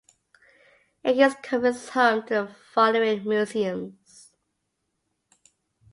[1.05, 4.31] Egeskov is home to the following museums.